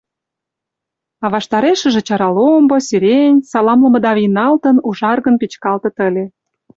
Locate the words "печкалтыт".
5.41-5.95